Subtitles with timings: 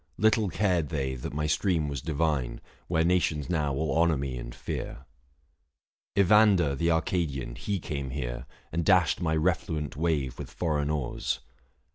[0.17, 2.53] Little cared they that my stream was divine,
[2.87, 5.05] 730 Where nations now all honour me and fear.
[6.17, 8.77] Evander, the Arcadian, he came here, Book V.
[8.77, 8.79] THE FASTI.
[8.79, 11.41] 167 And dashed my refluent wave with foreign oars.